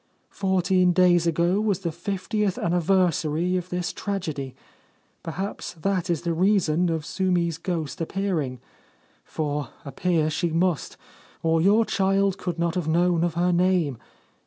Fourteen 0.31 0.93
days 0.93 1.27
ago 1.27 1.61
was 1.61 1.81
the 1.81 1.91
fiftieth 1.91 2.57
anniversary 2.57 3.55
of 3.55 3.69
this 3.69 3.93
tragedy. 3.93 4.55
Perhaps 5.21 5.73
that 5.73 6.09
is 6.09 6.23
the 6.23 6.33
reason 6.33 6.89
of 6.89 7.05
Sumi's 7.05 7.59
ghost 7.59 8.01
appearing; 8.01 8.59
for 9.23 9.69
appear 9.85 10.31
she 10.31 10.49
must, 10.49 10.97
or 11.43 11.61
your 11.61 11.85
child 11.85 12.39
could 12.39 12.57
not 12.57 12.73
have 12.73 12.87
known 12.87 13.23
of 13.23 13.35
her 13.35 13.51
name. 13.53 13.99